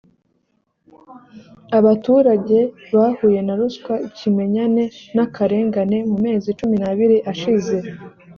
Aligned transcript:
abaturage 1.77 2.59
bahuye 2.95 3.39
na 3.43 3.53
ruswa 3.59 3.93
ikimenyane 4.07 4.83
n’akarengane 5.15 5.97
mu 6.09 6.17
mezi 6.25 6.49
cumi 6.59 6.75
n’abiri 6.81 7.17
ashize 7.31 7.75